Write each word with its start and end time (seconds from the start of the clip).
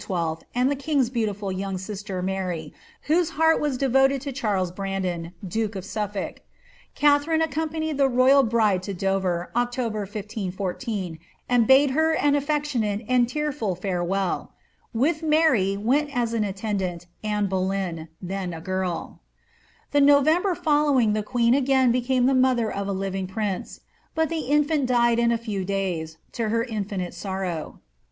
and 0.55 0.71
the 0.71 0.75
king's 0.75 1.11
beautiful 1.11 1.51
young 1.51 1.77
sister 1.77 2.23
Mttry^ 2.23 2.73
whose 3.03 3.29
heart 3.37 3.61
was 3.61 3.77
devoted 3.77 4.19
to 4.21 4.31
Charles 4.31 4.71
Brandon, 4.71 5.31
duke 5.47 5.75
of 5.75 5.83
Sufiblk. 5.83 6.37
Katharine 6.95 7.43
accompanied 7.43 7.99
the 7.99 8.09
royal 8.09 8.41
bride 8.41 8.81
to 8.81 8.95
Dover, 8.95 9.51
October 9.55 9.99
1514, 9.99 11.19
and 11.47 11.67
bade 11.67 11.91
her 11.91 12.15
an 12.15 12.33
affectionate 12.33 13.05
and 13.07 13.27
teaiful 13.29 13.79
fiurewell; 13.79 14.47
with 14.91 15.21
Mary 15.21 15.77
went 15.77 16.09
as 16.17 16.33
attendant 16.33 17.05
Anne 17.23 17.45
Boleyn, 17.45 18.07
then 18.19 18.55
a 18.55 18.59
girL 18.59 19.19
The 19.91 20.01
November 20.01 20.55
following 20.55 21.13
the 21.13 21.21
queen 21.21 21.53
again 21.53 21.91
be(»une 21.91 22.25
the 22.25 22.33
mother 22.33 22.71
of 22.71 22.87
a 22.87 22.91
living 22.91 23.27
prince, 23.27 23.81
but 24.15 24.29
the 24.29 24.49
infant 24.49 24.87
died 24.87 25.19
in 25.19 25.31
a 25.31 25.37
few 25.37 25.63
days, 25.63 26.17
to 26.31 26.49
her 26.49 26.63
infinite 26.63 27.13
sorrow.' 27.13 27.79